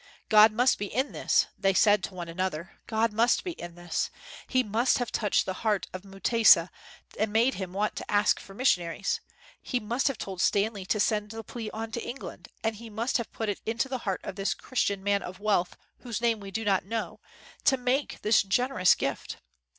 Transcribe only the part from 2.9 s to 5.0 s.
must be in this. He must